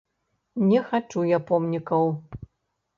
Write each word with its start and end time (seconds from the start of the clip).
Не 0.69 0.81
хачу 0.89 1.27
я 1.37 1.43
помнікаў. 1.53 2.13